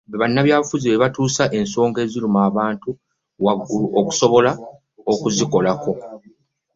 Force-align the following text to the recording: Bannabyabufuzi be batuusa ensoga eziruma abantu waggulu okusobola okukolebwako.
Bannabyabufuzi 0.19 0.85
be 0.87 1.01
batuusa 1.03 1.43
ensoga 1.59 1.99
eziruma 2.05 2.39
abantu 2.49 2.89
waggulu 3.45 3.87
okusobola 3.99 4.51
okukolebwako. 5.11 5.91